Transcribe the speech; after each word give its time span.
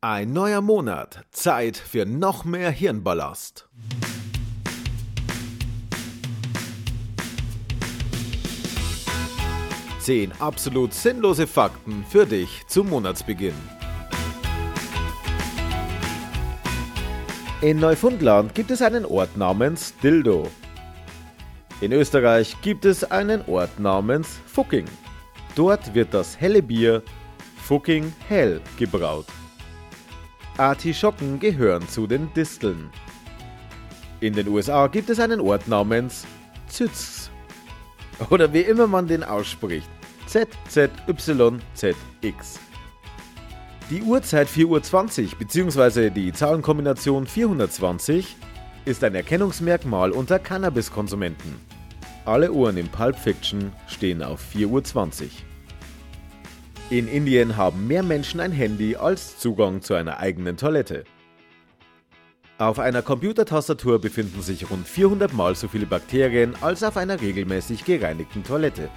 Ein 0.00 0.32
neuer 0.32 0.60
Monat, 0.60 1.24
Zeit 1.32 1.76
für 1.76 2.06
noch 2.06 2.44
mehr 2.44 2.70
Hirnballast. 2.70 3.68
Zehn 9.98 10.30
absolut 10.38 10.94
sinnlose 10.94 11.48
Fakten 11.48 12.04
für 12.08 12.26
dich 12.26 12.62
zum 12.68 12.90
Monatsbeginn. 12.90 13.56
In 17.60 17.80
Neufundland 17.80 18.54
gibt 18.54 18.70
es 18.70 18.80
einen 18.82 19.04
Ort 19.04 19.36
namens 19.36 19.96
Dildo. 20.00 20.48
In 21.80 21.90
Österreich 21.90 22.54
gibt 22.62 22.84
es 22.84 23.02
einen 23.02 23.42
Ort 23.48 23.80
namens 23.80 24.38
Fucking. 24.46 24.86
Dort 25.56 25.92
wird 25.92 26.14
das 26.14 26.40
helle 26.40 26.62
Bier 26.62 27.02
Fucking 27.64 28.12
Hell 28.28 28.60
gebraut. 28.78 29.26
Artischocken 30.58 31.38
gehören 31.38 31.88
zu 31.88 32.06
den 32.08 32.32
Disteln. 32.34 32.90
In 34.20 34.32
den 34.32 34.48
USA 34.48 34.88
gibt 34.88 35.08
es 35.08 35.20
einen 35.20 35.40
Ort 35.40 35.68
namens 35.68 36.26
Zütz. 36.66 37.30
Oder 38.30 38.52
wie 38.52 38.62
immer 38.62 38.88
man 38.88 39.06
den 39.06 39.22
ausspricht. 39.22 39.88
ZZYZX. 40.26 40.98
Die 43.88 44.02
Uhrzeit 44.02 44.48
4.20 44.48 45.24
Uhr 45.24 45.38
bzw. 45.38 46.10
die 46.10 46.32
Zahlenkombination 46.32 47.26
420 47.26 48.36
ist 48.84 49.04
ein 49.04 49.14
Erkennungsmerkmal 49.14 50.10
unter 50.10 50.40
Cannabiskonsumenten. 50.40 51.54
Alle 52.24 52.52
Uhren 52.52 52.76
in 52.76 52.88
Pulp 52.88 53.16
Fiction 53.16 53.72
stehen 53.86 54.22
auf 54.22 54.42
4.20 54.54 55.22
Uhr. 55.22 55.47
In 56.90 57.06
Indien 57.06 57.58
haben 57.58 57.86
mehr 57.86 58.02
Menschen 58.02 58.40
ein 58.40 58.50
Handy 58.50 58.96
als 58.96 59.38
Zugang 59.38 59.82
zu 59.82 59.92
einer 59.92 60.20
eigenen 60.20 60.56
Toilette. 60.56 61.04
Auf 62.56 62.78
einer 62.78 63.02
Computertastatur 63.02 64.00
befinden 64.00 64.40
sich 64.40 64.70
rund 64.70 64.88
400 64.88 65.34
mal 65.34 65.54
so 65.54 65.68
viele 65.68 65.84
Bakterien 65.84 66.54
als 66.62 66.82
auf 66.82 66.96
einer 66.96 67.20
regelmäßig 67.20 67.84
gereinigten 67.84 68.42
Toilette. 68.42 68.88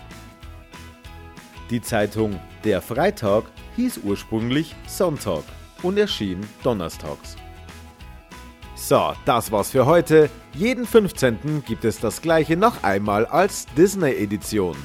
Die 1.69 1.81
Zeitung 1.81 2.39
Der 2.63 2.81
Freitag 2.81 3.43
hieß 3.75 3.99
ursprünglich 4.05 4.73
Sonntag 4.87 5.43
und 5.83 5.97
erschien 5.97 6.39
donnerstags. 6.63 7.35
So, 8.75 9.11
das 9.25 9.51
war's 9.51 9.71
für 9.71 9.85
heute. 9.85 10.29
Jeden 10.53 10.85
15. 10.85 11.63
gibt 11.65 11.83
es 11.83 11.99
das 11.99 12.21
gleiche 12.21 12.55
noch 12.55 12.83
einmal 12.83 13.25
als 13.25 13.65
Disney-Edition. 13.75 14.77